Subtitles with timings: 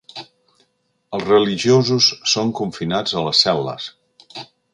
[1.17, 3.89] Els religiosos són confinats a les cel·les.